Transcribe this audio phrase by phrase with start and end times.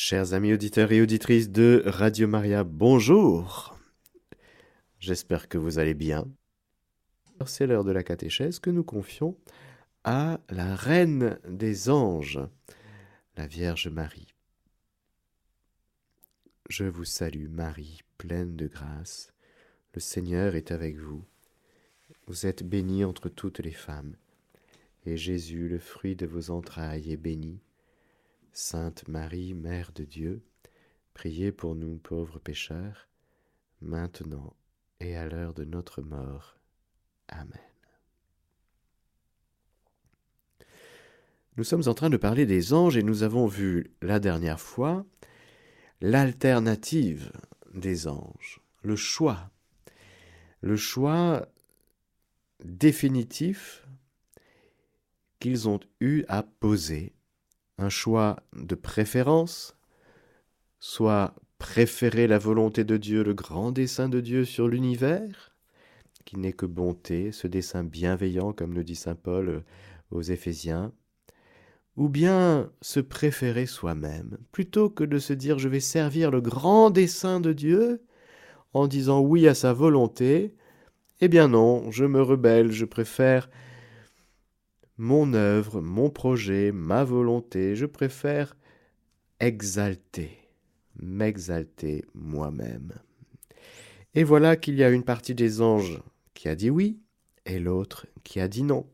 [0.00, 3.76] Chers amis auditeurs et auditrices de Radio Maria, bonjour.
[5.00, 6.28] J'espère que vous allez bien.
[7.44, 9.36] C'est l'heure de la catéchèse que nous confions
[10.04, 12.38] à la Reine des Anges,
[13.36, 14.28] la Vierge Marie.
[16.68, 19.32] Je vous salue Marie, pleine de grâce.
[19.94, 21.24] Le Seigneur est avec vous.
[22.28, 24.14] Vous êtes bénie entre toutes les femmes.
[25.06, 27.58] Et Jésus, le fruit de vos entrailles, est béni.
[28.60, 30.42] Sainte Marie, Mère de Dieu,
[31.14, 33.06] priez pour nous pauvres pécheurs,
[33.80, 34.56] maintenant
[34.98, 36.58] et à l'heure de notre mort.
[37.28, 37.52] Amen.
[41.56, 45.06] Nous sommes en train de parler des anges et nous avons vu la dernière fois
[46.00, 47.30] l'alternative
[47.74, 49.52] des anges, le choix,
[50.62, 51.46] le choix
[52.64, 53.86] définitif
[55.38, 57.14] qu'ils ont eu à poser
[57.78, 59.76] un choix de préférence,
[60.80, 65.56] soit préférer la volonté de Dieu, le grand dessein de Dieu sur l'univers,
[66.24, 69.60] qui n'est que bonté, ce dessein bienveillant, comme nous dit Saint Paul euh,
[70.10, 70.92] aux Éphésiens,
[71.96, 76.90] ou bien se préférer soi-même, plutôt que de se dire je vais servir le grand
[76.90, 78.02] dessein de Dieu,
[78.72, 80.54] en disant oui à sa volonté,
[81.20, 83.48] eh bien non, je me rebelle, je préfère
[84.98, 88.56] mon œuvre, mon projet, ma volonté, je préfère
[89.38, 90.36] exalter,
[90.96, 92.92] m'exalter moi-même.
[94.14, 96.02] Et voilà qu'il y a une partie des anges
[96.34, 96.98] qui a dit oui
[97.46, 98.86] et l'autre qui a dit non.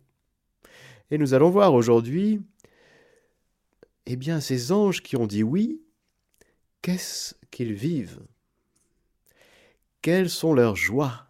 [1.11, 2.43] Et nous allons voir aujourd'hui,
[4.05, 5.81] eh bien, ces anges qui ont dit oui,
[6.83, 8.21] qu'est-ce qu'ils vivent?
[10.03, 11.27] Quelles sont leurs joies?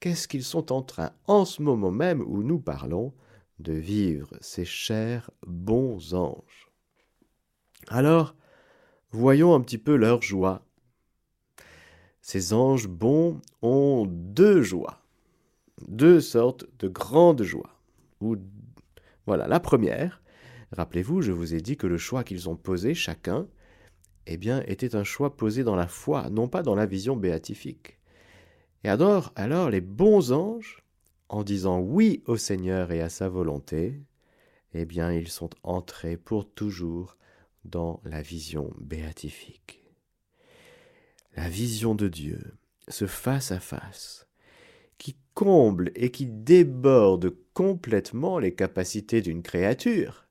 [0.00, 3.12] Qu'est-ce qu'ils sont en train, en ce moment même où nous parlons,
[3.62, 6.70] de vivre ces chers bons anges.
[7.88, 8.34] Alors,
[9.10, 10.64] voyons un petit peu leur joie.
[12.20, 15.02] Ces anges bons ont deux joies,
[15.88, 17.74] deux sortes de grandes joies.
[19.26, 20.22] voilà, la première,
[20.72, 23.48] rappelez-vous, je vous ai dit que le choix qu'ils ont posé chacun,
[24.26, 27.98] eh bien, était un choix posé dans la foi, non pas dans la vision béatifique.
[28.84, 30.82] Et alors, alors les bons anges
[31.32, 34.02] en disant oui au Seigneur et à sa volonté,
[34.74, 37.16] eh bien ils sont entrés pour toujours
[37.64, 39.82] dans la vision béatifique.
[41.34, 42.38] La vision de Dieu,
[42.88, 44.28] ce face à face,
[44.98, 50.28] qui comble et qui déborde complètement les capacités d'une créature,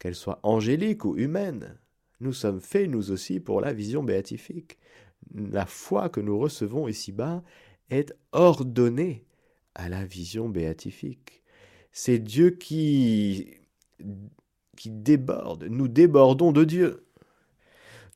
[0.00, 1.78] qu'elle soit angélique ou humaine.
[2.18, 4.78] Nous sommes faits, nous aussi, pour la vision béatifique.
[5.32, 7.44] La foi que nous recevons ici-bas
[7.88, 9.24] est ordonnée
[9.74, 11.42] à la vision béatifique.
[11.92, 13.54] C'est Dieu qui,
[14.84, 15.64] déborde.
[15.64, 17.06] Nous débordons de Dieu.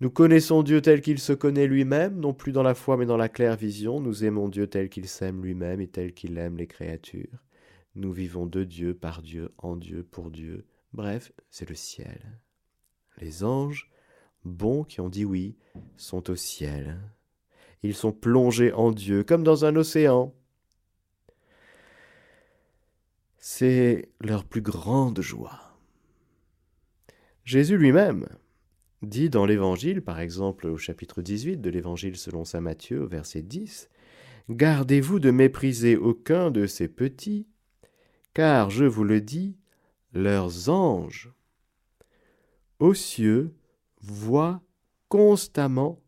[0.00, 3.16] Nous connaissons Dieu tel qu'il se connaît lui-même, non plus dans la foi mais dans
[3.16, 4.00] la claire vision.
[4.00, 7.44] Nous aimons Dieu tel qu'il s'aime lui-même et tel qu'il aime les créatures.
[7.94, 10.66] Nous vivons de Dieu, par Dieu, en Dieu, pour Dieu.
[10.92, 12.40] Bref, c'est le ciel.
[13.20, 13.88] Les anges,
[14.44, 15.56] bons qui ont dit oui,
[15.96, 16.98] sont au ciel.
[17.82, 20.34] Ils sont plongés en Dieu, comme dans un océan.
[23.46, 25.76] C'est leur plus grande joie.
[27.44, 28.26] Jésus lui-même
[29.02, 33.90] dit dans l'Évangile, par exemple au chapitre 18 de l'Évangile selon saint Matthieu, verset 10,
[34.48, 37.46] Gardez-vous de mépriser aucun de ces petits,
[38.32, 39.58] car, je vous le dis,
[40.14, 41.30] leurs anges
[42.78, 43.54] aux cieux
[44.00, 44.62] voient
[45.10, 46.00] constamment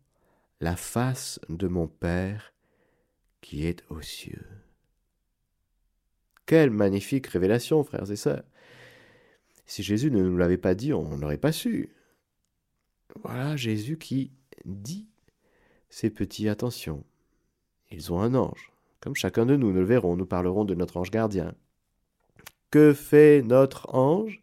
[0.59, 2.55] la face de mon Père
[3.41, 4.47] qui est aux cieux.
[6.47, 8.43] Quelle magnifique révélation, frères et sœurs.
[9.65, 11.89] Si Jésus ne nous l'avait pas dit, on n'aurait pas su.
[13.21, 14.31] Voilà Jésus qui
[14.63, 15.09] dit
[15.89, 17.03] ces petits attention.
[17.91, 18.71] Ils ont un ange,
[19.01, 21.53] comme chacun de nous, nous le verrons, nous parlerons de notre ange gardien.
[22.71, 24.41] Que fait notre ange?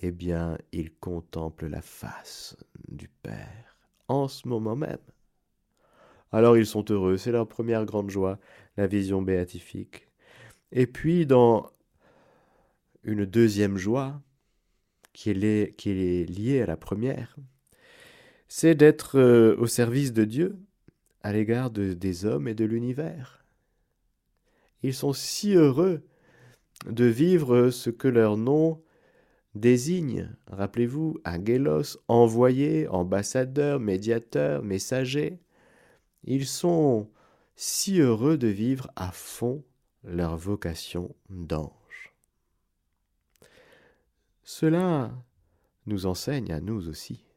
[0.00, 2.56] Eh bien, il contemple la face
[2.88, 4.96] du Père en ce moment même.
[6.32, 8.38] Alors ils sont heureux, c'est leur première grande joie,
[8.78, 10.07] la vision béatifique.
[10.72, 11.70] Et puis dans
[13.04, 14.20] une deuxième joie,
[15.12, 17.36] qui est, liée à la première,
[18.46, 20.56] c'est d'être euh, au service de Dieu
[21.22, 23.44] à l'égard des hommes et de l'univers.
[24.82, 26.02] Ils sont si heureux
[26.86, 28.80] de vivre ce que leur nom
[29.56, 30.30] désigne.
[30.46, 35.40] Rappelez-vous, Angelos, envoyé, ambassadeur, médiateur, messager.
[36.22, 37.10] Ils sont
[37.56, 39.64] si heureux de vivre à fond
[40.08, 42.14] leur vocation d'ange.
[44.42, 45.12] Cela
[45.86, 47.28] nous enseigne à nous aussi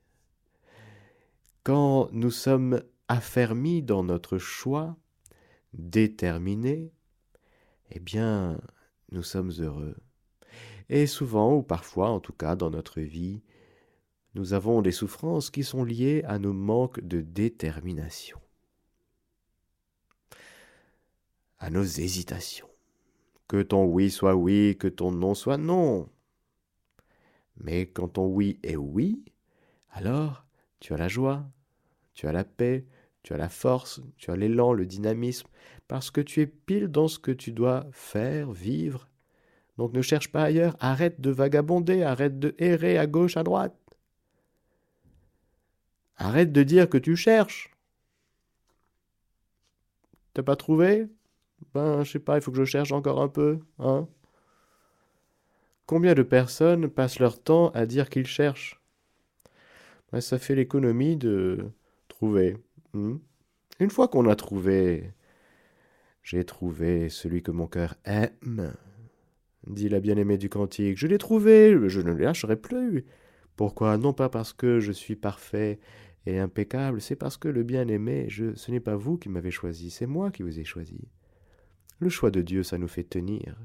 [1.63, 4.97] quand nous sommes affermis dans notre choix,
[5.73, 6.91] déterminés,
[7.91, 8.59] eh bien,
[9.11, 9.95] nous sommes heureux.
[10.89, 13.41] Et souvent, ou parfois en tout cas dans notre vie,
[14.33, 18.40] nous avons des souffrances qui sont liées à nos manques de détermination,
[21.61, 22.67] à nos hésitations.
[23.47, 26.09] Que ton oui soit oui, que ton non soit non.
[27.57, 29.23] Mais quand ton oui est oui,
[29.91, 30.45] alors
[30.79, 31.45] tu as la joie,
[32.15, 32.85] tu as la paix,
[33.21, 35.47] tu as la force, tu as l'élan, le dynamisme,
[35.87, 39.07] parce que tu es pile dans ce que tu dois faire, vivre.
[39.77, 43.77] Donc ne cherche pas ailleurs, arrête de vagabonder, arrête de errer à gauche, à droite.
[46.15, 47.69] Arrête de dire que tu cherches.
[50.33, 51.07] T'as pas trouvé?
[51.73, 54.07] Ben, je sais pas, il faut que je cherche encore un peu, hein
[55.85, 58.81] Combien de personnes passent leur temps à dire qu'ils cherchent?
[60.11, 61.69] Ben, Ça fait l'économie de
[62.07, 62.57] trouver.
[62.93, 63.17] Hmm
[63.79, 65.13] Une fois qu'on a trouvé,
[66.23, 68.73] j'ai trouvé celui que mon cœur aime,
[69.67, 70.97] dit la bien-aimée du cantique.
[70.97, 73.05] Je l'ai trouvé, je ne le lâcherai plus.
[73.55, 73.97] Pourquoi?
[73.97, 75.79] Non pas parce que je suis parfait
[76.25, 80.07] et impeccable, c'est parce que le bien-aimé, ce n'est pas vous qui m'avez choisi, c'est
[80.07, 80.99] moi qui vous ai choisi.
[82.01, 83.55] Le choix de Dieu, ça nous fait tenir,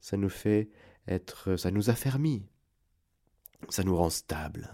[0.00, 0.70] ça nous fait
[1.06, 2.48] être, ça nous affermit,
[3.68, 4.70] ça nous rend stable.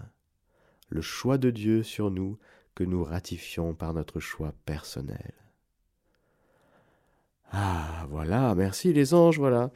[0.87, 2.39] Le choix de Dieu sur nous
[2.75, 5.33] que nous ratifions par notre choix personnel.
[7.51, 9.69] Ah, voilà, merci les anges, voilà.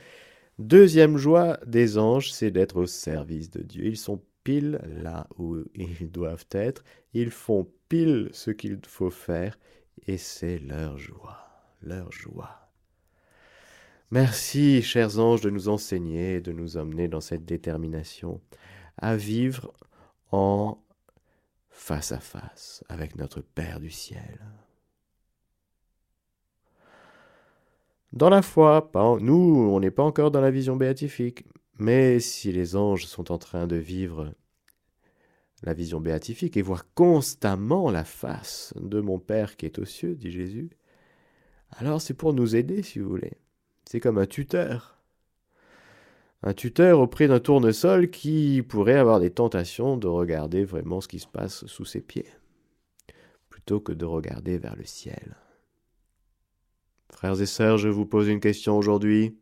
[0.57, 3.87] Deuxième joie des anges, c'est d'être au service de Dieu.
[3.87, 9.59] Ils sont pile là où ils doivent être, ils font pile ce qu'il faut faire,
[10.07, 11.45] et c'est leur joie,
[11.81, 12.62] leur joie.
[14.13, 18.41] Merci, chers anges, de nous enseigner, de nous emmener dans cette détermination
[18.97, 19.73] à vivre
[20.31, 20.77] en
[21.71, 24.39] face à face avec notre Père du ciel.
[28.11, 31.45] Dans la foi, nous, on n'est pas encore dans la vision béatifique,
[31.79, 34.35] mais si les anges sont en train de vivre
[35.63, 40.13] la vision béatifique et voir constamment la face de mon Père qui est aux cieux,
[40.13, 40.69] dit Jésus,
[41.71, 43.39] alors c'est pour nous aider, si vous voulez.
[43.93, 44.97] C'est comme un tuteur.
[46.41, 51.19] Un tuteur auprès d'un tournesol qui pourrait avoir des tentations de regarder vraiment ce qui
[51.19, 52.25] se passe sous ses pieds,
[53.51, 55.35] plutôt que de regarder vers le ciel.
[57.11, 59.37] Frères et sœurs, je vous pose une question aujourd'hui.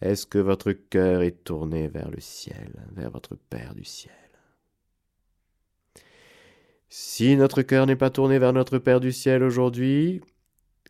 [0.00, 4.12] Est-ce que votre cœur est tourné vers le ciel, vers votre Père du ciel?
[6.88, 10.22] Si notre cœur n'est pas tourné vers notre Père du ciel aujourd'hui,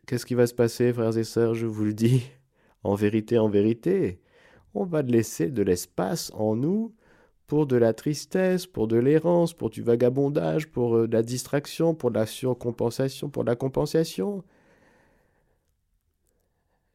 [0.07, 1.53] qu'est-ce qui va se passer, frères et sœurs?
[1.53, 2.23] Je vous le dis,
[2.85, 4.19] en vérité, en vérité,
[4.75, 6.93] on va laisser de l'espace en nous
[7.47, 11.95] pour de la tristesse, pour de l'errance, pour du vagabondage, pour euh, de la distraction,
[11.95, 14.43] pour de la surcompensation, pour de la compensation.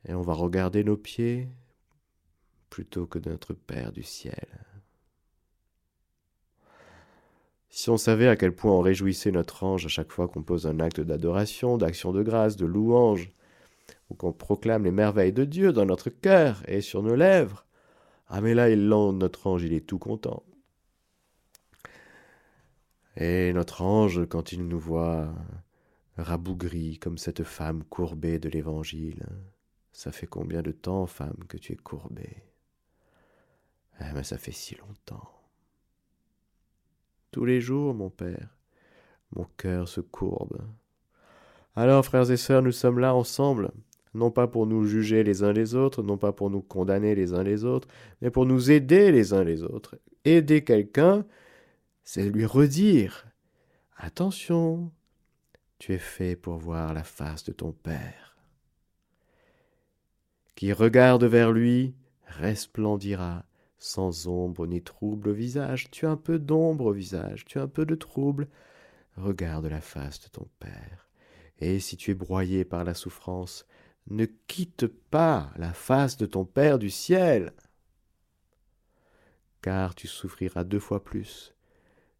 [0.08, 1.48] Et on va regarder nos pieds,
[2.68, 4.48] plutôt que notre Père du ciel.
[7.68, 10.66] Si on savait à quel point on réjouissait notre ange à chaque fois qu'on pose
[10.66, 13.30] un acte d'adoration, d'action de grâce, de louange,
[14.10, 17.64] ou qu'on proclame les merveilles de Dieu dans notre cœur et sur nos lèvres,
[18.28, 20.42] ah mais là, il notre ange, il est tout content.
[23.16, 25.32] Et notre ange, quand il nous voit
[26.16, 29.26] rabougris comme cette femme courbée de l'Évangile,
[29.92, 32.44] ça fait combien de temps, femme, que tu es courbée?
[34.00, 35.28] Eh, mais ça fait si longtemps.
[37.32, 38.56] Tous les jours, mon Père,
[39.32, 40.58] mon cœur se courbe.
[41.76, 43.70] Alors, frères et sœurs, nous sommes là ensemble,
[44.14, 47.32] non pas pour nous juger les uns les autres, non pas pour nous condamner les
[47.32, 47.88] uns les autres,
[48.20, 49.98] mais pour nous aider les uns les autres.
[50.24, 51.24] Aider quelqu'un,
[52.04, 53.26] c'est lui redire
[53.96, 54.90] Attention,
[55.78, 58.36] tu es fait pour voir la face de ton Père.
[60.54, 61.94] Qui regarde vers lui
[62.26, 63.44] resplendira
[63.78, 65.90] sans ombre ni trouble au visage.
[65.90, 68.48] Tu as un peu d'ombre au visage, tu as un peu de trouble.
[69.16, 71.08] Regarde la face de ton Père.
[71.58, 73.66] Et si tu es broyé par la souffrance,
[74.10, 77.52] ne quitte pas la face de ton Père du ciel,
[79.62, 81.54] car tu souffriras deux fois plus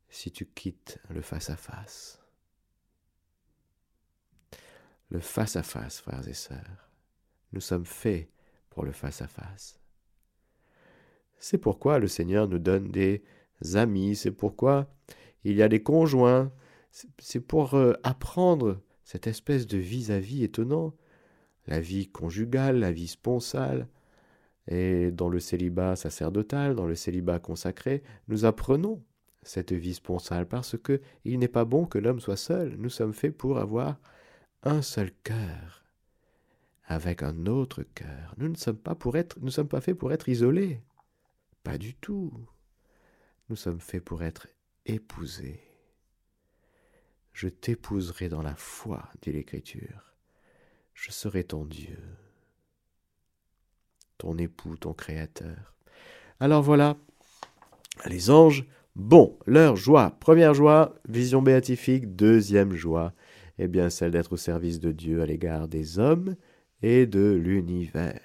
[0.09, 2.20] si tu quittes le face-à-face.
[5.09, 6.90] Le face-à-face, frères et sœurs,
[7.52, 8.30] nous sommes faits
[8.68, 9.80] pour le face-à-face.
[11.38, 13.25] C'est pourquoi le Seigneur nous donne des
[13.75, 14.88] amis, c'est pourquoi
[15.42, 16.52] il y a des conjoints,
[17.18, 20.94] c'est pour euh, apprendre cette espèce de vis-à-vis étonnant,
[21.67, 23.88] la vie conjugale, la vie sponsale,
[24.67, 29.02] et dans le célibat sacerdotal, dans le célibat consacré, nous apprenons
[29.43, 32.76] cette vie sponsale, parce que il n'est pas bon que l'homme soit seul.
[32.76, 33.99] Nous sommes faits pour avoir
[34.62, 35.85] un seul cœur
[36.85, 38.35] avec un autre cœur.
[38.37, 38.79] Nous ne sommes
[39.49, 40.83] sommes pas faits pour être isolés.
[41.62, 42.33] Pas du tout.
[43.49, 44.49] Nous sommes faits pour être
[44.87, 45.61] épousés.
[47.33, 50.10] Je t'épouserai dans la foi, dit l'Écriture.
[51.00, 51.97] Je serai ton Dieu,
[54.19, 55.75] ton époux, ton Créateur.
[56.40, 56.99] Alors voilà,
[58.04, 58.66] les anges,
[58.97, 60.19] bon, leur joie.
[60.21, 62.16] Première joie, vision béatifique.
[62.16, 63.14] Deuxième joie,
[63.59, 66.37] eh bien celle d'être au service de Dieu à l'égard des hommes
[66.83, 68.21] et de l'univers.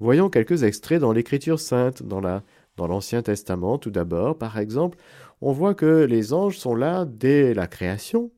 [0.00, 2.42] Voyons quelques extraits dans l'Écriture sainte, dans la
[2.76, 4.98] dans l'Ancien Testament, tout d'abord, par exemple,
[5.40, 8.32] on voit que les anges sont là dès la création,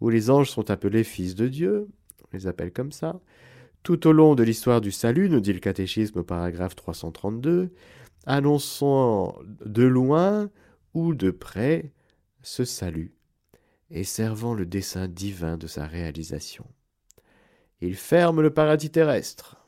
[0.00, 1.88] où les anges sont appelés fils de Dieu,
[2.24, 3.20] on les appelle comme ça.
[3.82, 7.70] Tout au long de l'histoire du salut, nous dit le catéchisme paragraphe 332,
[8.26, 10.50] annonçant de loin
[10.94, 11.92] ou de près
[12.42, 13.12] ce salut
[13.90, 16.66] et servant le dessein divin de sa réalisation.
[17.80, 19.66] Il ferme le paradis terrestre,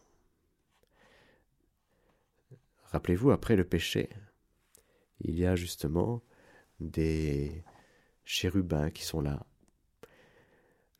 [2.91, 4.09] Rappelez-vous, après le péché,
[5.21, 6.23] il y a justement
[6.81, 7.63] des
[8.25, 9.45] chérubins qui sont là.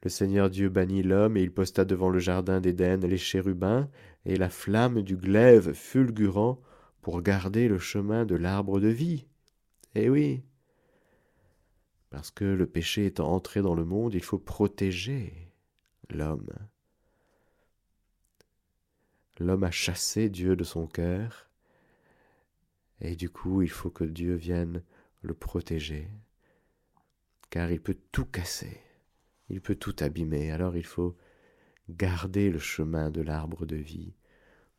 [0.03, 3.89] Le Seigneur Dieu bannit l'homme et il posta devant le jardin d'Éden les chérubins
[4.25, 6.61] et la flamme du glaive fulgurant
[7.03, 9.27] pour garder le chemin de l'arbre de vie.
[9.95, 10.45] Eh oui,
[12.11, 15.53] parce que le péché étant entré dans le monde, il faut protéger
[16.11, 16.51] l'homme.
[19.39, 21.49] L'homme a chassé Dieu de son cœur,
[23.01, 24.83] et du coup, il faut que Dieu vienne
[25.23, 26.11] le protéger,
[27.51, 28.81] car il peut tout casser,
[29.51, 30.51] il peut tout abîmer.
[30.51, 31.17] Alors il faut
[31.89, 34.15] garder le chemin de l'arbre de vie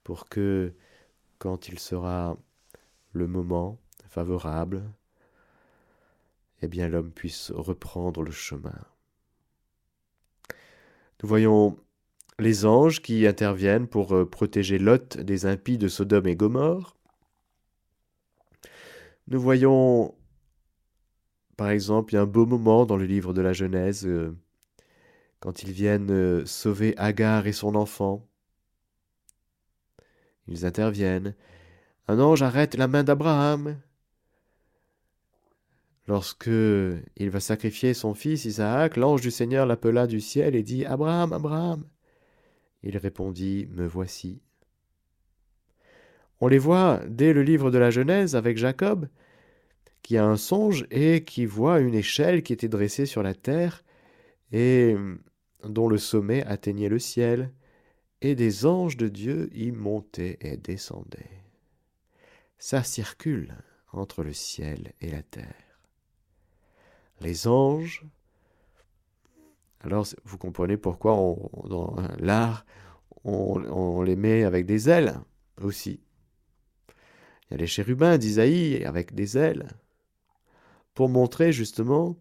[0.03, 0.73] pour que,
[1.37, 2.37] quand il sera
[3.13, 4.83] le moment favorable,
[6.61, 8.85] eh bien l'homme puisse reprendre le chemin.
[11.21, 11.77] Nous voyons
[12.37, 16.95] les anges qui interviennent pour euh, protéger Lot des impies de Sodome et Gomorre,
[19.29, 20.15] nous voyons,
[21.55, 24.35] par exemple, un beau moment dans le livre de la Genèse, euh,
[25.39, 28.27] quand ils viennent euh, sauver Agar et son enfant.
[30.47, 31.35] Ils interviennent.
[32.07, 33.79] Un ange arrête la main d'Abraham.
[36.07, 40.85] Lorsque il va sacrifier son fils Isaac, l'ange du Seigneur l'appela du ciel et dit
[40.85, 41.85] Abraham, Abraham.
[42.81, 44.41] Il répondit Me voici.
[46.41, 49.07] On les voit dès le livre de la Genèse avec Jacob,
[50.01, 53.83] qui a un songe et qui voit une échelle qui était dressée sur la terre
[54.51, 54.95] et
[55.63, 57.53] dont le sommet atteignait le ciel,
[58.21, 61.43] et des anges de Dieu y montaient et descendaient.
[62.57, 63.55] Ça circule
[63.93, 65.79] entre le ciel et la terre.
[67.21, 68.05] Les anges,
[69.81, 71.13] alors vous comprenez pourquoi
[71.65, 72.65] dans l'art,
[73.23, 75.19] on les met avec des ailes
[75.61, 76.01] aussi.
[77.49, 79.69] Il y a les chérubins d'Isaïe avec des ailes,
[80.93, 82.17] pour montrer justement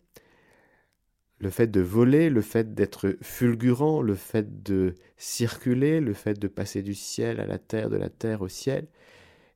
[1.41, 6.49] le fait de voler, le fait d'être fulgurant, le fait de circuler, le fait de
[6.49, 8.89] passer du ciel à la terre, de la terre au ciel,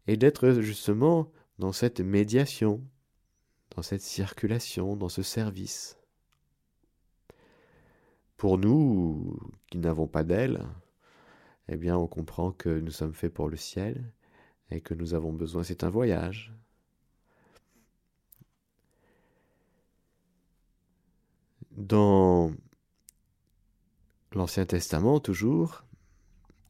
[0.06, 2.80] et d'être justement dans cette médiation,
[3.74, 5.98] dans cette circulation, dans ce service.
[8.36, 9.38] Pour nous,
[9.70, 10.64] qui n'avons pas d'aile,
[11.68, 14.12] eh bien on comprend que nous sommes faits pour le ciel,
[14.70, 15.62] et que nous avons besoin.
[15.62, 16.52] C'est un voyage.
[21.76, 22.52] Dans
[24.32, 25.84] l'Ancien Testament, toujours,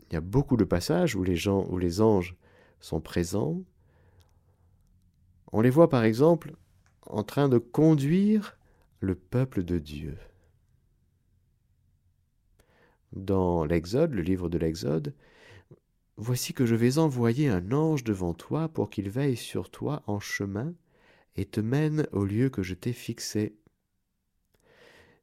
[0.09, 2.37] il y a beaucoup de passages où les, gens, où les anges
[2.81, 3.63] sont présents.
[5.53, 6.55] On les voit par exemple
[7.07, 8.59] en train de conduire
[9.01, 10.17] le peuple de Dieu.
[13.13, 15.15] Dans l'Exode, le livre de l'Exode,
[16.19, 20.21] Voici que je vais envoyer un ange devant toi pour qu'il veille sur toi en
[20.21, 20.75] chemin
[21.37, 23.57] et te mène au lieu que je t'ai fixé.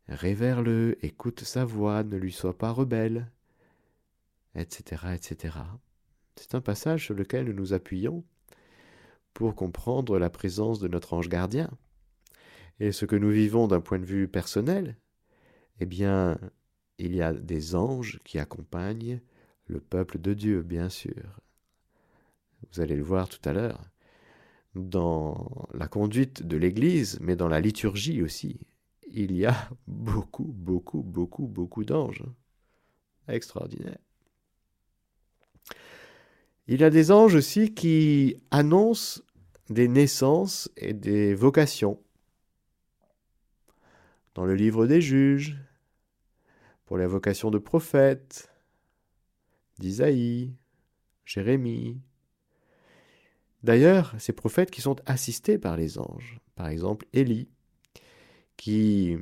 [0.10, 3.32] Révère-le, écoute sa voix, ne lui sois pas rebelle,
[4.56, 5.56] etc., etc.
[6.36, 8.24] C'est un passage sur lequel nous nous appuyons
[9.36, 11.70] pour comprendre la présence de notre ange gardien.
[12.80, 14.98] Et ce que nous vivons d'un point de vue personnel,
[15.80, 16.40] eh bien,
[16.98, 19.22] il y a des anges qui accompagnent
[19.68, 21.40] le peuple de Dieu, bien sûr.
[22.72, 23.92] Vous allez le voir tout à l'heure.
[24.74, 28.60] Dans la conduite de l'Église, mais dans la liturgie aussi,
[29.14, 29.56] il y a
[29.88, 32.24] beaucoup, beaucoup, beaucoup, beaucoup d'anges.
[33.28, 33.98] Extraordinaire.
[36.68, 39.22] Il y a des anges aussi qui annoncent
[39.70, 42.00] des naissances et des vocations.
[44.36, 45.58] Dans le livre des juges,
[46.86, 48.52] pour la vocation de prophète,
[49.80, 50.54] d'Isaïe,
[51.26, 52.02] Jérémie.
[53.64, 57.50] D'ailleurs, ces prophètes qui sont assistés par les anges, par exemple Élie,
[58.60, 59.18] qui,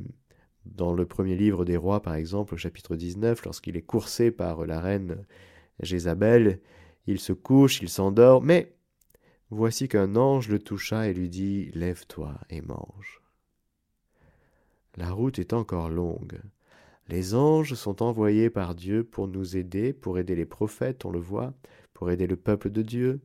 [0.65, 4.65] dans le premier livre des rois, par exemple, au chapitre 19, lorsqu'il est coursé par
[4.65, 5.25] la reine
[5.79, 6.60] Jézabel,
[7.06, 8.74] il se couche, il s'endort, mais
[9.51, 13.22] voici qu'un ange le toucha et lui dit Lève-toi et mange.
[14.96, 16.41] La route est encore longue.
[17.08, 21.20] Les anges sont envoyés par Dieu pour nous aider, pour aider les prophètes, on le
[21.20, 21.53] voit,
[21.94, 23.22] pour aider le peuple de Dieu,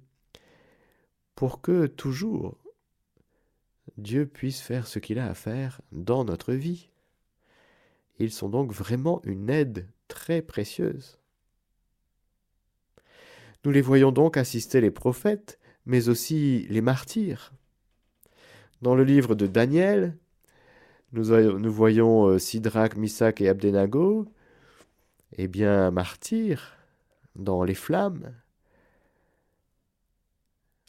[1.35, 2.59] pour que toujours
[3.97, 6.89] Dieu puisse faire ce qu'il a à faire dans notre vie.
[8.19, 11.19] Ils sont donc vraiment une aide très précieuse.
[13.65, 17.53] Nous les voyons donc assister les prophètes, mais aussi les martyrs.
[18.81, 20.17] Dans le livre de Daniel,
[21.13, 24.27] nous, voyons euh, Sidrach, Misak et Abdenago,
[25.37, 26.77] eh bien, martyrs
[27.37, 28.33] dans les flammes.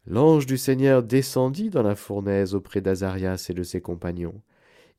[0.05, 4.41] L'ange du Seigneur descendit dans la fournaise auprès d'Azarias et de ses compagnons.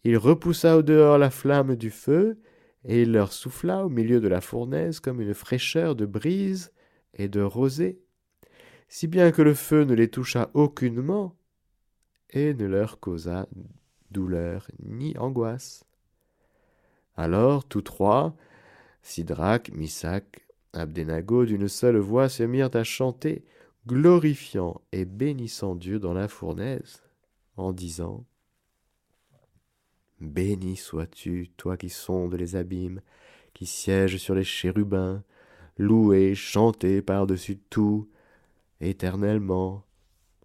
[0.03, 2.39] Il repoussa au dehors la flamme du feu,
[2.85, 6.73] et il leur souffla au milieu de la fournaise comme une fraîcheur de brise
[7.15, 7.99] et de rosée,
[8.89, 11.37] si bien que le feu ne les toucha aucunement
[12.31, 13.47] et ne leur causa
[14.11, 15.85] douleur ni angoisse.
[17.17, 18.37] Alors tous trois,
[19.03, 23.45] Sidrach, Misak, Abdenago, d'une seule voix se mirent à chanter,
[23.87, 27.03] glorifiant et bénissant Dieu dans la fournaise,
[27.57, 28.25] en disant
[30.21, 33.01] Béni sois-tu, toi qui sondes les abîmes,
[33.53, 35.23] qui sièges sur les chérubins,
[35.77, 38.09] loué, chanté par-dessus tout,
[38.81, 39.85] éternellement.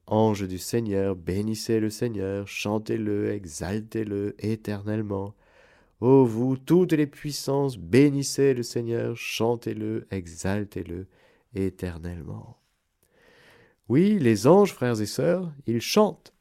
[0.07, 5.35] Ange du Seigneur, bénissez le Seigneur, chantez-le, exaltez-le éternellement.
[6.01, 11.07] Ô vous, toutes les puissances, bénissez le Seigneur, chantez-le, exaltez-le
[11.53, 12.58] éternellement.
[13.89, 16.31] Oui, les anges, frères et sœurs, ils chantent.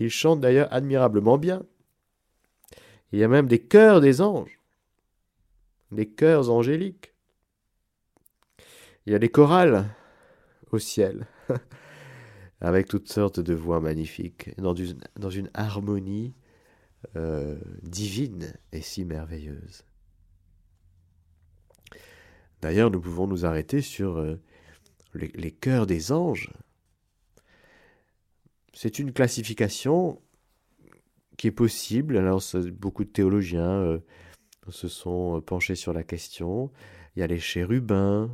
[0.00, 1.62] Ils chantent d'ailleurs admirablement bien.
[3.12, 4.60] Il y a même des chœurs des anges,
[5.92, 7.14] des chœurs angéliques.
[9.06, 9.86] Il y a des chorales
[10.70, 11.26] au ciel,
[12.60, 16.34] avec toutes sortes de voix magnifiques, dans une, harmonie
[17.16, 19.84] euh, divine et si merveilleuse.
[22.60, 24.40] D'ailleurs, nous pouvons nous arrêter sur euh,
[25.14, 26.50] les, chœurs des anges.
[28.72, 30.20] C'est une classification
[31.36, 32.16] qui est possible.
[32.16, 32.42] Alors,
[32.72, 33.98] beaucoup de théologiens euh,
[34.70, 36.70] se sont penchés sur la question.
[37.14, 38.30] Il y a les chérubins,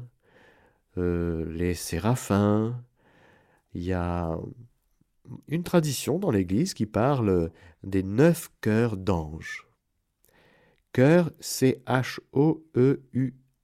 [0.97, 2.83] euh, les séraphins.
[3.75, 4.39] Il y a
[5.49, 7.51] une tradition dans l'Église qui parle
[7.83, 9.67] des neuf chœurs d'anges.
[10.93, 11.31] Chœur,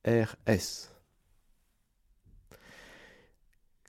[0.05, 0.95] C-H-O-E-U-R-S.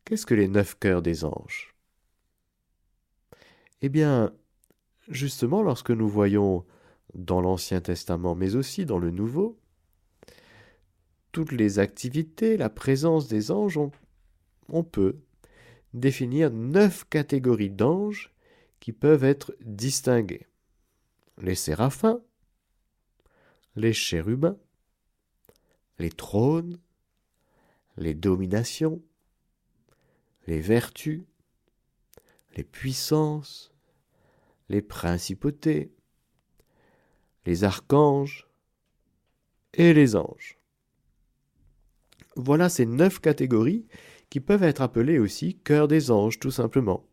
[0.06, 1.74] Qu'est-ce que les neuf chœurs des anges?
[3.82, 4.34] Eh bien,
[5.08, 6.65] justement, lorsque nous voyons
[7.13, 9.58] dans l'Ancien Testament, mais aussi dans le Nouveau,
[11.32, 13.80] toutes les activités, la présence des anges,
[14.69, 15.17] on, peut
[15.93, 18.34] définir neuf catégories d'anges
[18.80, 20.47] qui peuvent être distinguées.
[21.38, 22.21] Les séraphins,
[23.76, 24.58] les chérubins,
[26.02, 26.80] les trônes,
[27.96, 29.02] les dominations,
[30.48, 31.24] les vertus,
[32.58, 33.72] les puissances,
[34.68, 35.94] les principautés,
[37.46, 38.48] les archanges
[39.76, 40.58] et les anges.
[42.36, 43.86] Voilà ces neuf catégories
[44.30, 47.06] qui peuvent être appelées aussi cœur des anges, tout simplement.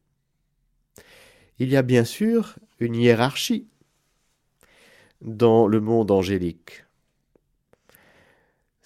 [1.58, 3.68] Il y a bien sûr une hiérarchie
[5.20, 6.84] dans le monde angélique.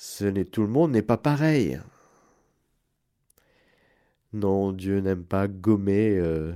[0.05, 1.81] Ce n'est tout le monde n'est pas pareil.
[4.33, 6.53] Non, Dieu n'aime pas gommer euh,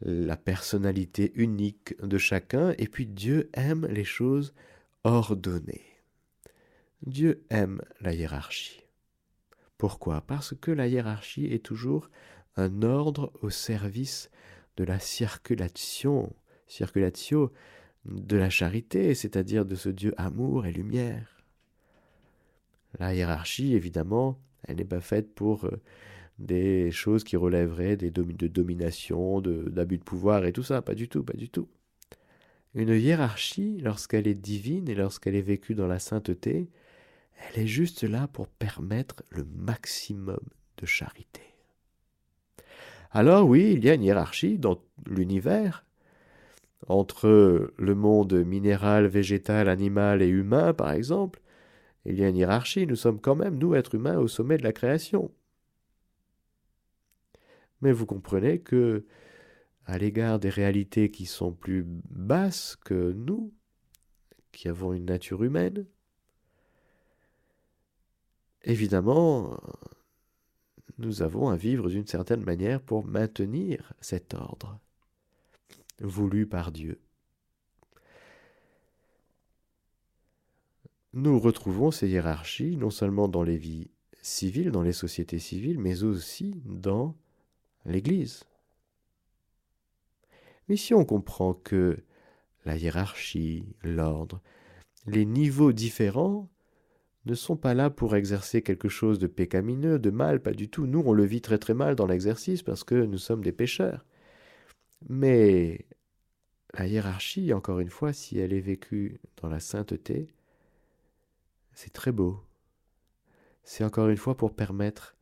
[0.00, 4.52] la personnalité unique de chacun, et puis Dieu aime les choses
[5.04, 5.86] ordonnées.
[7.06, 8.82] Dieu aime la hiérarchie.
[9.76, 10.20] Pourquoi?
[10.22, 12.10] Parce que la hiérarchie est toujours
[12.56, 14.28] un ordre au service
[14.76, 16.34] de la circulation,
[16.66, 17.52] circulatio
[18.06, 21.37] de la charité, c'est-à-dire de ce Dieu amour et lumière.
[22.98, 25.80] La hiérarchie, évidemment, elle n'est pas faite pour euh,
[26.38, 31.08] des choses qui relèveraient des de domination, d'abus de pouvoir et tout ça, pas du
[31.08, 31.68] tout, pas du tout.
[32.74, 36.70] Une hiérarchie, lorsqu'elle est divine et lorsqu'elle est vécue dans la sainteté,
[37.36, 40.40] elle est juste là pour permettre le maximum
[40.76, 41.42] de charité.
[43.10, 45.84] alors oui, il y a une hiérarchie dans l'univers
[46.86, 51.40] entre le monde minéral, végétal, animal et humain, par exemple.
[52.04, 54.62] Il y a une hiérarchie, nous sommes quand même, nous, êtres humains, au sommet de
[54.62, 55.32] la création.
[57.80, 59.04] Mais vous comprenez que,
[59.84, 63.52] à l'égard des réalités qui sont plus basses que nous,
[64.52, 65.86] qui avons une nature humaine,
[68.62, 69.58] évidemment,
[70.98, 74.80] nous avons à vivre d'une certaine manière pour maintenir cet ordre
[76.00, 77.00] voulu par Dieu.
[81.14, 83.90] Nous retrouvons ces hiérarchies non seulement dans les vies
[84.20, 87.16] civiles, dans les sociétés civiles, mais aussi dans
[87.86, 88.44] l'Église.
[90.68, 91.98] Mais si on comprend que
[92.66, 94.42] la hiérarchie, l'ordre,
[95.06, 96.50] les niveaux différents
[97.24, 100.86] ne sont pas là pour exercer quelque chose de pécamineux, de mal, pas du tout.
[100.86, 104.04] Nous, on le vit très très mal dans l'exercice parce que nous sommes des pécheurs.
[105.08, 105.86] Mais
[106.74, 110.28] la hiérarchie, encore une fois, si elle est vécue dans la sainteté,
[111.78, 112.44] c'est très beau.
[113.62, 115.16] C'est encore une fois pour permettre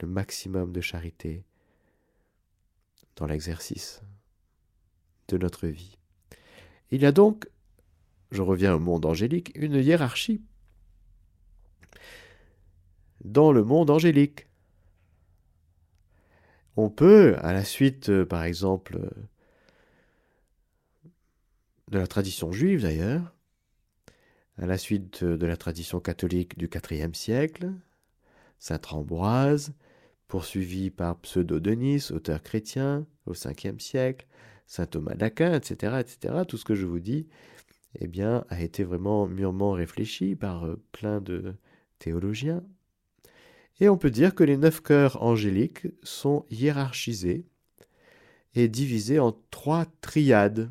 [0.00, 1.44] le maximum de charité
[3.16, 4.00] dans l'exercice
[5.26, 5.98] de notre vie.
[6.92, 7.48] Il y a donc,
[8.30, 10.40] je reviens au monde angélique, une hiérarchie
[13.24, 14.46] dans le monde angélique.
[16.76, 19.10] On peut, à la suite, euh, par exemple, euh,
[21.88, 23.34] de la tradition juive d'ailleurs,
[24.58, 27.72] à la suite de la tradition catholique du IVe siècle,
[28.58, 29.72] Saint Ambroise,
[30.26, 34.26] poursuivi par Pseudo-Denis, auteur chrétien, au Ve siècle,
[34.66, 37.26] Saint Thomas d'Aquin, etc., etc., tout ce que je vous dis,
[38.00, 41.54] eh bien, a été vraiment mûrement réfléchi par euh, plein de
[41.98, 42.62] théologiens.
[43.80, 47.46] Et on peut dire que les neuf cœurs angéliques sont hiérarchisés
[48.54, 50.70] et divisés en trois triades,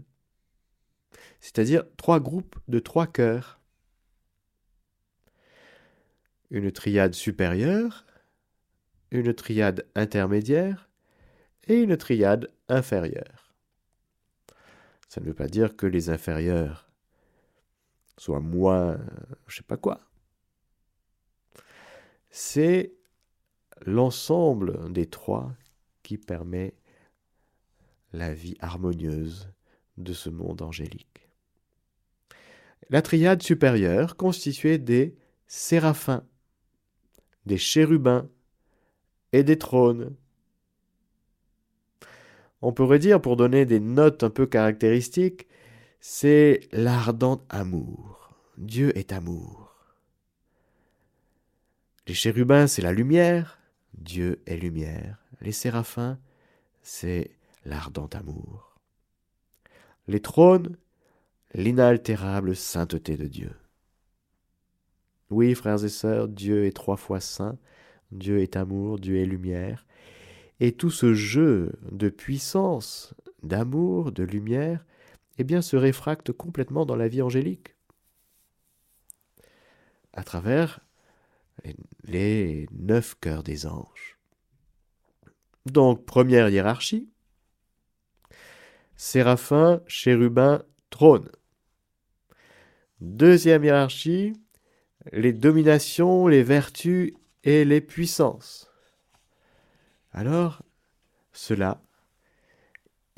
[1.39, 3.62] c'est-à-dire trois groupes de trois cœurs.
[6.50, 8.06] Une triade supérieure,
[9.12, 10.90] une triade intermédiaire
[11.68, 13.54] et une triade inférieure.
[15.10, 16.90] Ça ne veut pas dire que les inférieurs
[18.18, 19.00] soient moins,
[19.48, 20.02] je sais pas quoi.
[22.30, 22.94] C'est
[23.86, 25.54] l'ensemble des trois
[26.04, 26.74] qui permet
[28.14, 29.50] la vie harmonieuse
[29.98, 31.28] de ce monde angélique.
[32.90, 36.26] La triade supérieure constituait des séraphins,
[37.48, 38.30] des chérubins
[39.34, 40.16] et des trônes.
[42.62, 45.48] On pourrait dire, pour donner des notes un peu caractéristiques,
[46.00, 48.36] c'est l'ardent amour.
[48.58, 49.76] Dieu est amour.
[52.08, 53.60] Les chérubins, c'est la lumière.
[53.94, 55.18] Dieu est lumière.
[55.42, 56.20] Les séraphins,
[56.82, 57.32] c'est
[57.66, 58.80] l'ardent amour.
[60.08, 60.78] Les trônes,
[61.54, 63.52] l'inaltérable sainteté de Dieu.
[65.30, 67.58] Oui, frères et sœurs, Dieu est trois fois saint,
[68.12, 69.86] Dieu est amour, Dieu est lumière,
[70.60, 73.13] et tout ce jeu de puissance,
[73.44, 74.86] d'amour, de lumière,
[75.38, 77.76] eh bien, se réfracte complètement dans la vie angélique,
[80.13, 80.80] à travers
[82.04, 84.18] les neuf cœurs des anges.
[85.66, 87.10] Donc, première hiérarchie,
[88.96, 91.30] séraphin, chérubin, trône.
[93.02, 94.34] Deuxième hiérarchie,
[95.12, 98.72] les dominations, les vertus et les puissances.
[100.12, 100.63] Alors,
[101.32, 101.82] cela,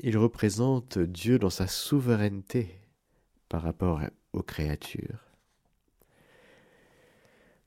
[0.00, 2.68] il représente Dieu dans sa souveraineté
[3.48, 4.00] par rapport
[4.32, 5.30] aux créatures.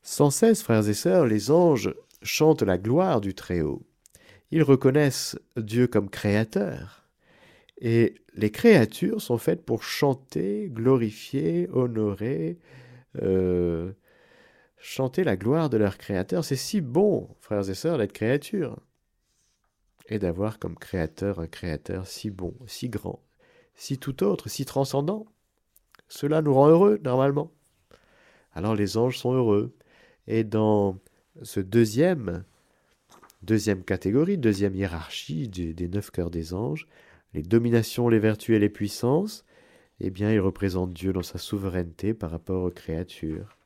[0.01, 3.83] Sans cesse, frères et sœurs, les anges chantent la gloire du Très-Haut.
[4.51, 7.07] Ils reconnaissent Dieu comme créateur.
[7.79, 12.59] Et les créatures sont faites pour chanter, glorifier, honorer,
[13.21, 13.93] euh,
[14.83, 16.43] chanter la gloire de leur créateur.
[16.43, 18.77] C'est si bon, frères et sœurs, d'être créature.
[20.09, 23.23] Et d'avoir comme créateur un créateur si bon, si grand,
[23.75, 25.25] si tout autre, si transcendant.
[26.09, 27.51] Cela nous rend heureux, normalement.
[28.51, 29.73] Alors les anges sont heureux.
[30.27, 30.99] Et dans
[31.41, 32.43] ce deuxième,
[33.41, 36.87] deuxième catégorie, deuxième hiérarchie des, neuf cœurs des anges,
[37.33, 39.45] les dominations, les vertus et les puissances,
[40.01, 43.57] eh bien, il représente Dieu dans sa souveraineté par rapport aux créatures.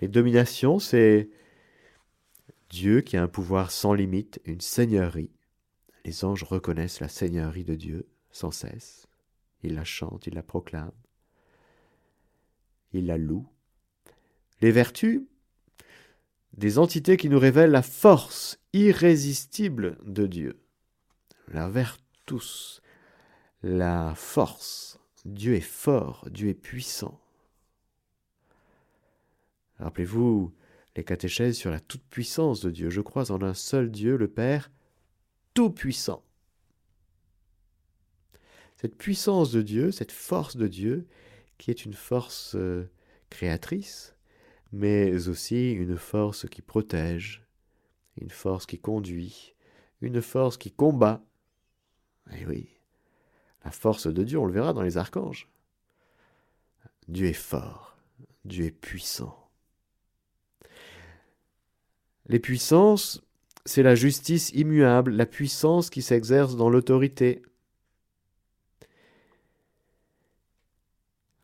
[0.00, 1.28] Les dominations, c'est
[2.70, 5.30] Dieu qui a un pouvoir sans limite, une seigneurie.
[6.04, 9.06] Les anges reconnaissent la seigneurie de Dieu sans cesse.
[9.62, 10.92] Ils la chantent, ils la proclament.
[12.92, 13.48] Ils la louent.
[14.60, 15.22] Les vertus,
[16.56, 20.60] des entités qui nous révèlent la force irrésistible de Dieu.
[21.48, 22.80] la vertus,
[23.62, 25.00] la force.
[25.24, 27.20] Dieu est fort, Dieu est puissant.
[29.78, 30.52] Rappelez-vous
[30.96, 32.90] les catéchèses sur la toute-puissance de Dieu.
[32.90, 34.70] Je crois en un seul Dieu, le Père,
[35.54, 36.24] tout-puissant.
[38.76, 41.06] Cette puissance de Dieu, cette force de Dieu,
[41.58, 42.88] qui est une force euh,
[43.30, 44.14] créatrice,
[44.72, 47.44] mais aussi une force qui protège,
[48.20, 49.54] une force qui conduit,
[50.00, 51.24] une force qui combat.
[52.36, 52.68] Eh oui,
[53.64, 55.48] la force de Dieu, on le verra dans les archanges.
[57.08, 57.96] Dieu est fort,
[58.44, 59.37] Dieu est puissant.
[62.28, 63.22] Les puissances,
[63.64, 67.42] c'est la justice immuable, la puissance qui s'exerce dans l'autorité.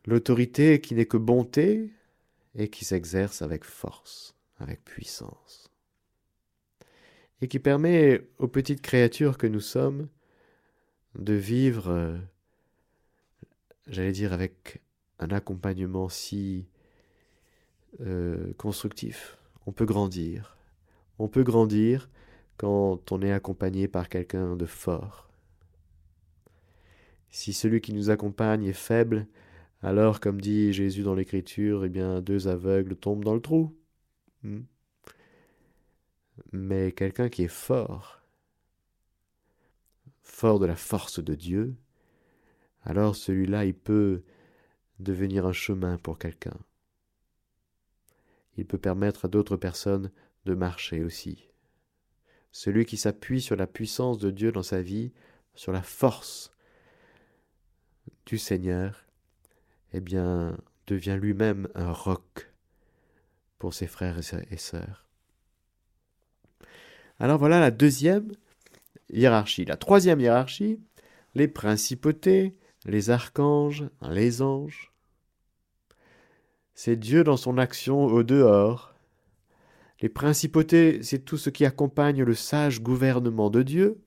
[0.05, 1.91] L'autorité qui n'est que bonté
[2.53, 5.71] et qui s'exerce avec force, avec puissance.
[7.41, 10.07] Et qui permet aux petites créatures que nous sommes
[11.15, 12.19] de vivre,
[13.87, 14.81] j'allais dire, avec
[15.19, 16.65] un accompagnement si
[18.01, 19.37] euh, constructif.
[19.65, 20.54] On peut grandir.
[21.19, 22.09] On peut grandir
[22.57, 25.29] quand on est accompagné par quelqu'un de fort.
[27.29, 29.27] Si celui qui nous accompagne est faible,
[29.81, 33.75] alors, comme dit Jésus dans l'Écriture, eh bien, deux aveugles tombent dans le trou.
[34.41, 34.61] Hmm.
[36.51, 38.21] Mais quelqu'un qui est fort,
[40.23, 41.75] fort de la force de Dieu,
[42.83, 44.23] alors celui-là, il peut
[44.99, 46.57] devenir un chemin pour quelqu'un.
[48.57, 50.11] Il peut permettre à d'autres personnes
[50.45, 51.49] de marcher aussi.
[52.51, 55.11] Celui qui s'appuie sur la puissance de Dieu dans sa vie,
[55.55, 56.51] sur la force
[58.25, 59.05] du Seigneur,
[59.93, 62.51] eh bien, devient lui-même un roc
[63.59, 65.05] pour ses frères et sœurs.
[67.19, 68.31] Alors voilà la deuxième
[69.09, 69.65] hiérarchie.
[69.65, 70.79] La troisième hiérarchie,
[71.33, 72.55] les principautés,
[72.85, 74.91] les archanges, les anges.
[76.73, 78.94] C'est Dieu dans son action au dehors.
[80.01, 84.03] Les principautés, c'est tout ce qui accompagne le sage gouvernement de Dieu.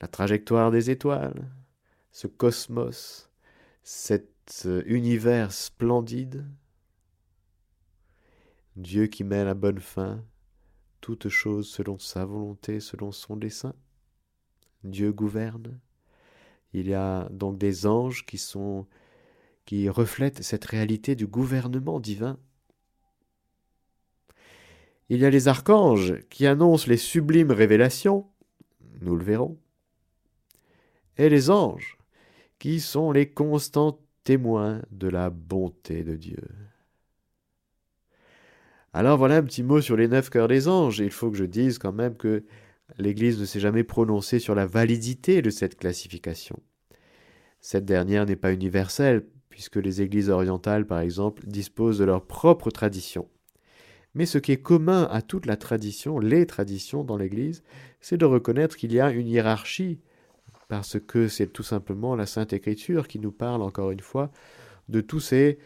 [0.00, 1.50] La trajectoire des étoiles,
[2.10, 3.30] ce cosmos,
[3.82, 6.46] cet univers splendide.
[8.76, 10.24] Dieu qui met la bonne fin
[11.00, 13.74] toutes choses selon sa volonté, selon son dessein.
[14.84, 15.80] Dieu gouverne.
[16.72, 18.86] Il y a donc des anges qui sont
[19.66, 22.38] qui reflètent cette réalité du gouvernement divin.
[25.10, 28.28] Il y a les archanges qui annoncent les sublimes révélations,
[29.00, 29.58] nous le verrons,
[31.16, 31.98] et les anges
[32.60, 36.38] qui sont les constants témoins de la bonté de Dieu.
[38.92, 41.00] Alors voilà un petit mot sur les neuf cœurs des anges.
[41.00, 42.44] Il faut que je dise quand même que
[42.96, 46.62] l'Église ne s'est jamais prononcée sur la validité de cette classification.
[47.60, 52.70] Cette dernière n'est pas universelle, puisque les Églises orientales, par exemple, disposent de leur propre
[52.70, 53.28] tradition.
[54.14, 57.62] Mais ce qui est commun à toute la tradition, les traditions dans l'Église,
[58.00, 60.00] c'est de reconnaître qu'il y a une hiérarchie,
[60.68, 64.30] parce que c'est tout simplement la Sainte Écriture qui nous parle, encore une fois,
[64.88, 65.58] de tous ces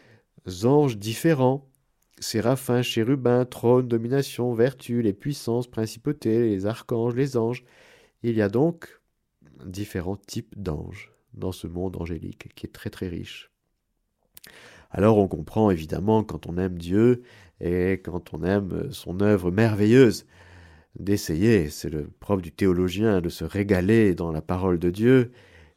[0.64, 1.68] anges différents,
[2.18, 7.64] séraphins, chérubins, trônes, domination, vertu, les puissances, principautés, les archanges, les anges.
[8.22, 9.00] Il y a donc
[9.64, 13.50] différents types d'anges dans ce monde angélique qui est très très riche.
[14.90, 17.22] Alors on comprend évidemment quand on aime Dieu
[17.60, 20.26] et quand on aime son œuvre merveilleuse
[20.98, 25.32] d'essayer, c'est le propre du théologien, de se régaler dans la parole de Dieu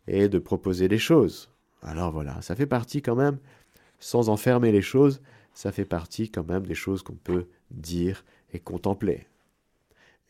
[0.08, 1.50] et de proposer des choses.
[1.82, 3.38] Alors voilà, ça fait partie quand même,
[4.00, 5.22] sans enfermer les choses,
[5.54, 9.28] ça fait partie quand même des choses qu'on peut dire et contempler,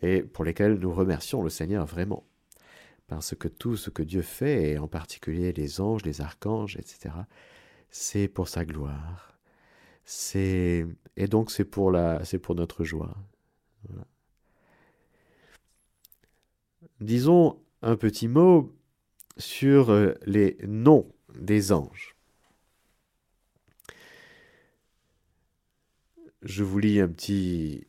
[0.01, 2.25] et pour lesquelles nous remercions le Seigneur vraiment.
[3.07, 7.15] Parce que tout ce que Dieu fait, et en particulier les anges, les archanges, etc.,
[7.89, 9.36] c'est pour sa gloire.
[10.09, 13.15] C'est et donc c'est pour la, c'est pour notre joie.
[16.99, 18.73] Disons un petit mot
[19.37, 22.17] sur euh, les noms des anges.
[26.47, 27.85] je vous lis un petit,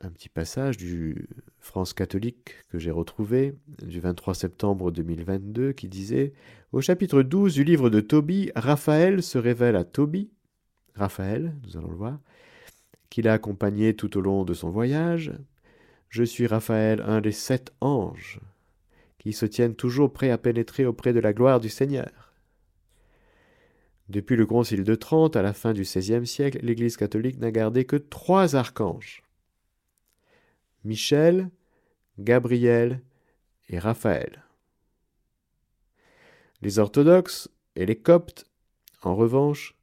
[0.00, 1.28] un petit passage du
[1.58, 6.32] France catholique que j'ai retrouvé du 23 septembre 2022 qui disait
[6.72, 10.30] Au chapitre 12 du livre de Tobie, Raphaël se révèle à Tobie,
[11.00, 12.18] Raphaël, nous allons le voir,
[13.08, 15.32] qu'il a accompagné tout au long de son voyage.
[16.10, 18.38] Je suis Raphaël, un des sept anges
[19.18, 22.34] qui se tiennent toujours prêts à pénétrer auprès de la gloire du Seigneur.
[24.10, 27.86] Depuis le Concile de Trente, à la fin du XVIe siècle, l'Église catholique n'a gardé
[27.86, 29.22] que trois archanges
[30.84, 31.48] Michel,
[32.18, 33.00] Gabriel
[33.70, 34.44] et Raphaël.
[36.60, 38.46] Les orthodoxes et les coptes,
[39.02, 39.79] en revanche,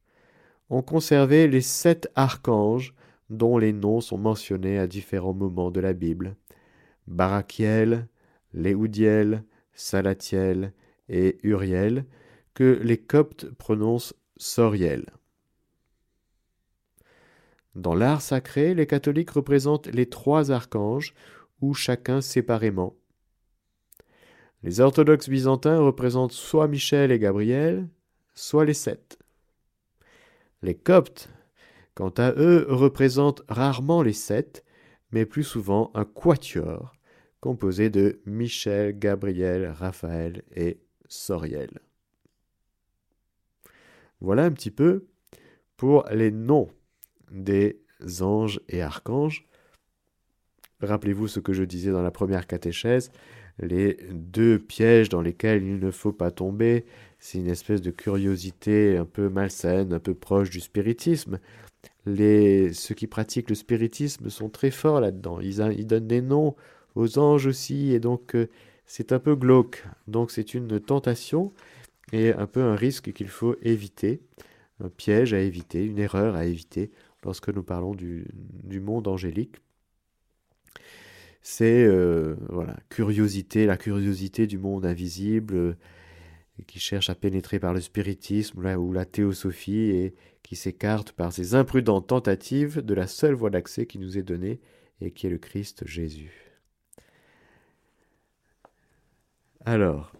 [0.70, 2.94] ont conservé les sept archanges
[3.30, 6.36] dont les noms sont mentionnés à différents moments de la Bible.
[7.06, 8.08] Barachiel,
[8.52, 10.72] Léoudiel, Salatiel
[11.08, 12.04] et Uriel,
[12.54, 15.06] que les coptes prononcent Soriel.
[17.74, 21.14] Dans l'art sacré, les catholiques représentent les trois archanges,
[21.60, 22.96] ou chacun séparément.
[24.62, 27.88] Les orthodoxes byzantins représentent soit Michel et Gabriel,
[28.34, 29.17] soit les sept.
[30.62, 31.28] Les coptes,
[31.94, 34.64] quant à eux, représentent rarement les sept,
[35.12, 36.92] mais plus souvent un quatuor,
[37.40, 41.80] composé de Michel, Gabriel, Raphaël et Soriel.
[44.20, 45.06] Voilà un petit peu
[45.76, 46.68] pour les noms
[47.30, 47.80] des
[48.20, 49.46] anges et archanges.
[50.80, 53.10] Rappelez-vous ce que je disais dans la première catéchèse,
[53.60, 56.84] les deux pièges dans lesquels il ne faut pas tomber,
[57.18, 61.38] c'est une espèce de curiosité un peu malsaine, un peu proche du spiritisme.
[62.06, 65.40] Les, ceux qui pratiquent le spiritisme sont très forts là-dedans.
[65.40, 66.54] Ils, donnent des noms
[66.94, 68.48] aux anges aussi, et donc euh,
[68.86, 69.84] c'est un peu glauque.
[70.06, 71.52] Donc c'est une tentation
[72.12, 74.22] et un peu un risque qu'il faut éviter,
[74.82, 76.90] un piège à éviter, une erreur à éviter
[77.24, 78.26] lorsque nous parlons du,
[78.80, 79.56] monde angélique.
[81.42, 85.76] C'est euh, voilà, curiosité, la curiosité du monde invisible
[86.66, 91.54] qui cherche à pénétrer par le spiritisme ou la théosophie et qui s'écarte par ces
[91.54, 94.60] imprudentes tentatives de la seule voie d'accès qui nous est donnée
[95.00, 96.48] et qui est le Christ Jésus.
[99.64, 100.12] Alors,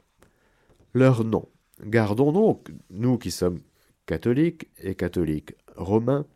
[0.94, 1.48] leur nom.
[1.82, 3.60] Gardons donc, nous qui sommes
[4.06, 6.26] catholiques et catholiques romains,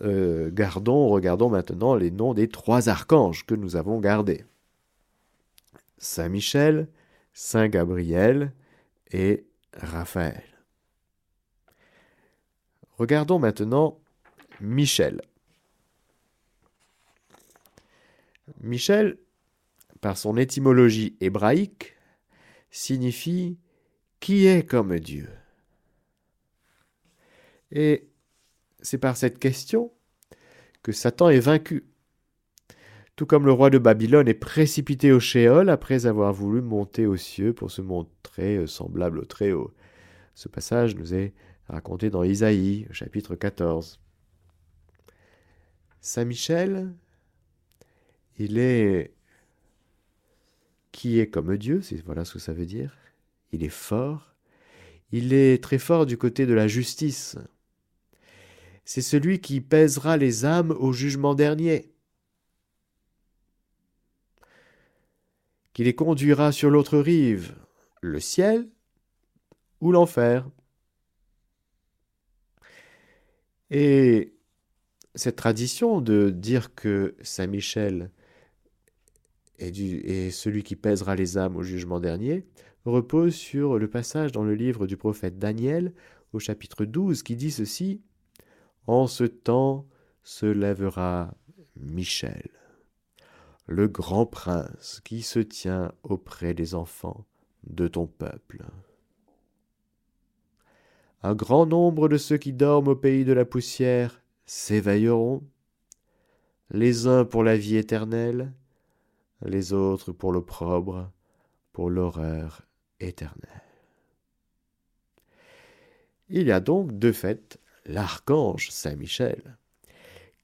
[0.00, 4.44] euh, gardons, regardons maintenant les noms des trois archanges que nous avons gardés.
[5.98, 6.88] Saint Michel,
[7.32, 8.52] Saint Gabriel
[9.12, 10.44] et Raphaël.
[12.98, 14.00] Regardons maintenant
[14.60, 15.20] Michel.
[18.60, 19.18] Michel,
[20.00, 21.94] par son étymologie hébraïque,
[22.70, 23.58] signifie
[24.20, 25.28] qui est comme Dieu.
[27.70, 28.08] Et
[28.80, 29.92] c'est par cette question
[30.82, 31.87] que Satan est vaincu.
[33.18, 37.16] Tout comme le roi de Babylone est précipité au Shéol après avoir voulu monter aux
[37.16, 39.74] cieux pour se montrer euh, semblable au Très-Haut.
[40.36, 41.34] Ce passage nous est
[41.66, 43.98] raconté dans Isaïe, chapitre 14.
[46.00, 46.94] Saint Michel,
[48.38, 49.12] il est
[50.92, 52.96] qui est comme Dieu, voilà ce que ça veut dire.
[53.50, 54.36] Il est fort.
[55.10, 57.36] Il est très fort du côté de la justice
[58.88, 61.92] c'est celui qui pèsera les âmes au jugement dernier,
[65.78, 67.54] qui les conduira sur l'autre rive,
[68.00, 68.68] le ciel
[69.80, 70.50] ou l'enfer.
[73.70, 74.34] Et
[75.14, 78.10] cette tradition de dire que Saint Michel
[79.60, 82.44] est, est, celui qui pèsera les âmes au jugement dernier
[82.84, 85.94] repose sur le passage dans le livre du prophète Daniel
[86.32, 88.02] au chapitre 12 qui dit ceci
[88.88, 89.86] en ce temps
[90.24, 91.32] se lèvera
[91.76, 92.50] Michel,
[93.68, 97.26] le grand prince qui se tient auprès des enfants
[97.64, 98.64] de ton peuple.
[101.22, 105.42] Un grand nombre de ceux qui dorment au pays de la poussière s'éveilleront,
[106.70, 108.54] les uns pour la vie éternelle,
[109.42, 111.10] les autres pour l'opprobre,
[111.72, 112.62] pour l'horreur
[113.00, 113.62] éternelle.
[116.30, 119.58] Il y a donc deux fêtes l'archange Saint-Michel,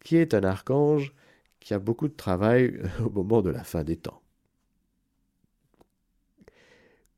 [0.02, 1.14] qui est un archange
[1.64, 4.20] qui a beaucoup de travail au moment de la fin des temps.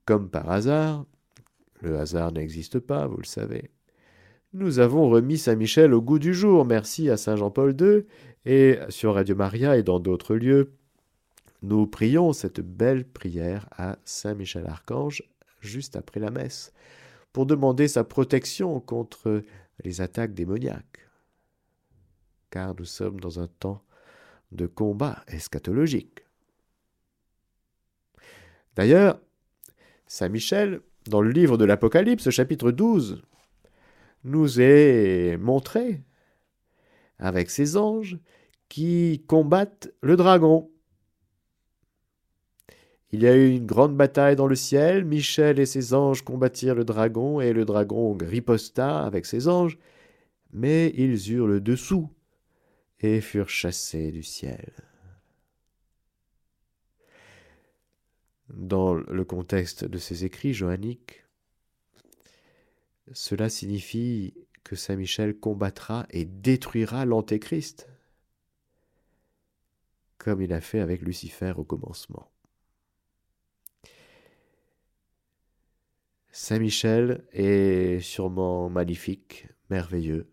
[0.07, 1.05] Comme par hasard,
[1.81, 3.71] le hasard n'existe pas, vous le savez,
[4.53, 8.07] nous avons remis Saint-Michel au goût du jour, merci à Saint Jean-Paul II,
[8.45, 10.73] et sur Radio Maria et dans d'autres lieux,
[11.63, 15.25] nous prions cette belle prière à Saint Michel Archange
[15.61, 16.73] juste après la messe,
[17.33, 19.43] pour demander sa protection contre
[19.83, 21.01] les attaques démoniaques.
[22.51, 23.83] Car nous sommes dans un temps
[24.53, 26.25] de combat eschatologique.
[28.75, 29.21] D'ailleurs,
[30.07, 33.23] Saint Michel, dans le livre de l'Apocalypse, chapitre 12,
[34.25, 36.03] nous est montré
[37.19, 38.19] avec ses anges
[38.69, 40.71] qui combattent le dragon.
[43.13, 46.75] Il y a eu une grande bataille dans le ciel, Michel et ses anges combattirent
[46.75, 49.79] le dragon, et le dragon riposta avec ses anges,
[50.53, 52.11] mais ils eurent le dessous,
[53.01, 54.73] et furent chassés du ciel.
[58.49, 61.25] dans le contexte de ces écrits johanniques,
[63.13, 64.35] cela signifie
[64.65, 67.89] que Saint Michel combattra et détruira l'Antéchrist,
[70.19, 72.31] comme il a fait avec Lucifer au commencement.
[76.33, 80.31] Saint Michel est sûrement magnifique, merveilleux,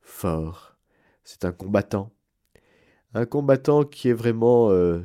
[0.00, 0.76] fort.
[1.24, 2.12] C'est un combattant.
[3.14, 5.00] Un combattant qui est vraiment euh,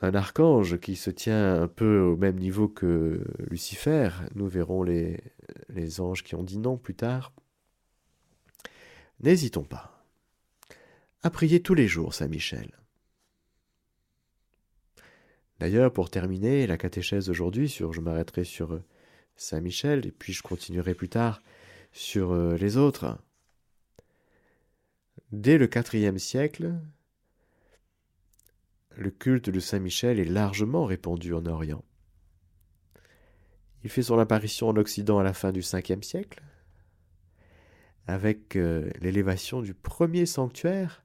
[0.00, 4.10] un archange qui se tient un peu au même niveau que Lucifer.
[4.34, 5.20] Nous verrons les,
[6.00, 7.32] anges qui ont dit non plus tard.
[9.20, 9.92] N'hésitons pas
[11.22, 12.70] à prier tous les jours Saint Michel.
[15.58, 18.84] D'ailleurs, pour terminer la catéchèse d'aujourd'hui, je m'arrêterai sur euh,
[19.36, 21.42] Saint Michel, et puis je continuerai plus tard
[21.92, 23.18] sur euh, les autres.
[25.32, 26.74] Dès le IVe siècle,
[28.96, 31.84] le culte de Saint Michel est largement répandu en Orient.
[33.82, 36.42] Il fait son apparition en Occident à la fin du Ve siècle,
[38.06, 41.04] avec euh, l'élévation du premier sanctuaire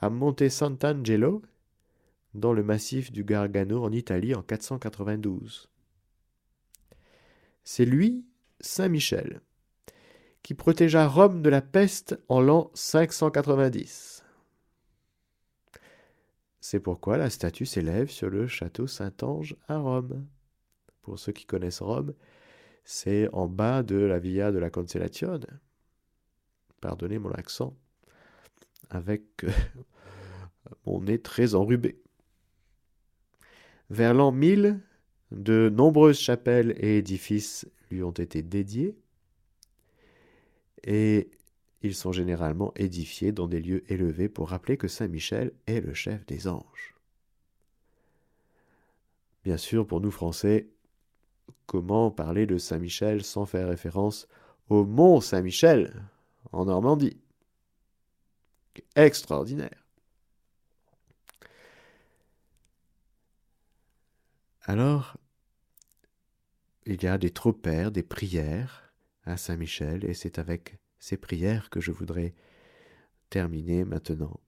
[0.00, 1.42] à Monte Sant'Angelo,
[2.34, 5.68] dans le massif du Gargano en Italie en 492.
[7.64, 8.24] C'est lui,
[8.60, 9.42] Saint Michel,
[10.42, 14.24] qui protégea Rome de la peste en l'an 590.
[16.60, 20.26] C'est pourquoi la statue s'élève sur le château Saint-Ange à Rome.
[21.02, 22.14] Pour ceux qui connaissent Rome,
[22.84, 24.70] c'est en bas de la Via de la.
[26.80, 27.76] Pardonnez mon accent,
[28.90, 29.50] avec euh,
[30.86, 32.00] mon nez très enrubé.
[33.90, 34.80] Vers l'an 1000,
[35.30, 38.98] de nombreuses chapelles et édifices lui ont été dédiés,
[40.84, 41.30] et
[41.82, 45.94] ils sont généralement édifiés dans des lieux élevés pour rappeler que Saint Michel est le
[45.94, 46.94] chef des anges.
[49.44, 50.68] Bien sûr, pour nous Français,
[51.66, 54.26] comment parler de Saint Michel sans faire référence
[54.68, 56.02] au mont Saint-Michel
[56.52, 57.16] en Normandie?
[58.94, 59.86] Extraordinaire.
[64.62, 65.16] Alors,
[66.84, 68.87] il y a des tropères, des prières
[69.28, 72.34] à Saint Michel, et c'est avec ces prières que je voudrais
[73.30, 74.40] terminer maintenant.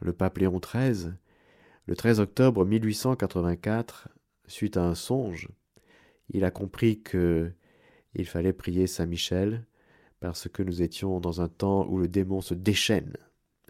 [0.00, 1.14] Le pape Léon XIII,
[1.86, 4.08] le 13 octobre 1884,
[4.46, 5.48] suite à un songe,
[6.30, 7.52] il a compris que
[8.14, 9.66] il fallait prier Saint Michel
[10.20, 13.16] parce que nous étions dans un temps où le démon se déchaîne.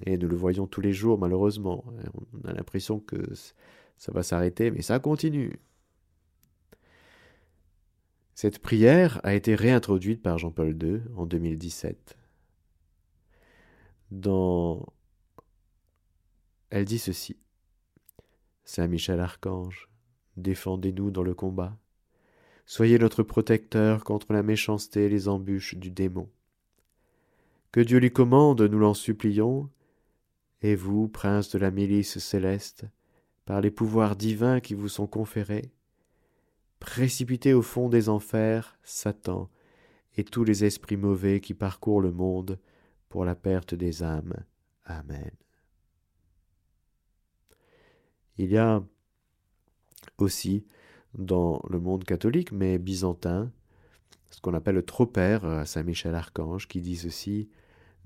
[0.06, 1.84] Et nous le voyons tous les jours, malheureusement.
[2.32, 3.18] On a l'impression que
[3.96, 5.58] ça va s'arrêter, mais ça continue.
[8.40, 12.16] Cette prière a été réintroduite par Jean-Paul II en 2017.
[14.12, 14.86] Dans...
[16.70, 17.36] Elle dit ceci.
[18.64, 19.88] Saint Michel Archange,
[20.36, 21.76] défendez-nous dans le combat.
[22.64, 26.30] Soyez notre protecteur contre la méchanceté et les embûches du démon.
[27.72, 29.68] Que Dieu lui commande, nous l'en supplions,
[30.62, 32.86] et vous, prince de la milice céleste,
[33.46, 35.72] par les pouvoirs divins qui vous sont conférés,
[36.80, 39.50] précipitez au fond des enfers Satan
[40.16, 42.58] et tous les esprits mauvais qui parcourent le monde
[43.08, 44.34] pour la perte des âmes.
[44.84, 45.30] Amen.
[48.36, 48.82] Il y a
[50.18, 50.66] aussi
[51.14, 53.50] dans le monde catholique, mais byzantin,
[54.30, 57.48] ce qu'on appelle le tropère à Saint-Michel-Archange, qui dit ceci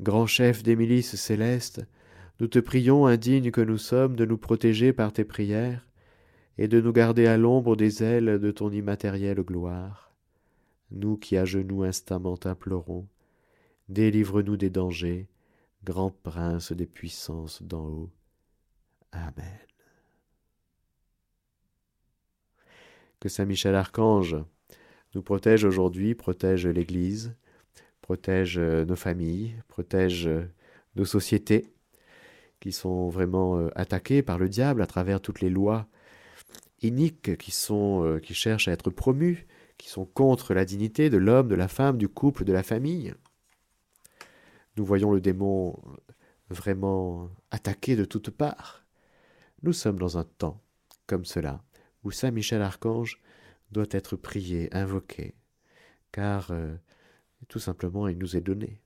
[0.01, 1.85] Grand chef des milices célestes,
[2.41, 5.87] nous te prions, indignes que nous sommes, de nous protéger par tes prières,
[6.59, 10.13] et de nous garder à l'ombre des ailes de ton immatérielle gloire.
[10.91, 13.07] Nous qui à genoux instamment implorons,
[13.89, 15.29] délivre-nous des dangers,
[15.85, 18.11] grand prince des puissances d'en haut.
[19.13, 19.59] Amen.
[23.21, 24.37] Que Saint Michel Archange
[25.15, 27.35] nous protège aujourd'hui, protège l'Église,
[28.01, 30.29] protège nos familles, protège
[30.97, 31.73] nos sociétés
[32.61, 35.89] qui sont vraiment euh, attaquées par le diable à travers toutes les lois
[36.81, 39.47] iniques qui, sont, euh, qui cherchent à être promus,
[39.79, 43.15] qui sont contre la dignité de l'homme, de la femme, du couple, de la famille.
[44.77, 45.79] Nous voyons le démon
[46.49, 48.85] vraiment attaqué de toutes parts.
[49.63, 50.61] Nous sommes dans un temps
[51.07, 51.63] comme cela,
[52.05, 53.21] où Saint Michel Archange
[53.71, 55.35] doit être prié, invoqué,
[56.11, 56.75] car euh,
[57.49, 58.81] tout simplement il nous est donné.